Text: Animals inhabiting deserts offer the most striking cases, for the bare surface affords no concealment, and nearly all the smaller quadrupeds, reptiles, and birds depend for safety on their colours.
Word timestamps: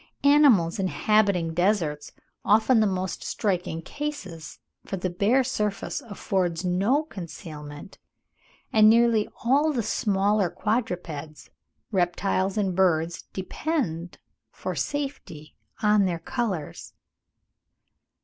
Animals 0.23 0.79
inhabiting 0.79 1.53
deserts 1.53 2.11
offer 2.43 2.73
the 2.73 2.87
most 2.87 3.23
striking 3.23 3.83
cases, 3.83 4.57
for 4.83 4.97
the 4.97 5.11
bare 5.11 5.43
surface 5.43 6.01
affords 6.01 6.65
no 6.65 7.03
concealment, 7.03 7.99
and 8.73 8.89
nearly 8.89 9.29
all 9.45 9.71
the 9.71 9.83
smaller 9.83 10.49
quadrupeds, 10.49 11.51
reptiles, 11.91 12.57
and 12.57 12.75
birds 12.75 13.25
depend 13.31 14.17
for 14.49 14.73
safety 14.73 15.55
on 15.83 16.05
their 16.05 16.17
colours. 16.17 16.93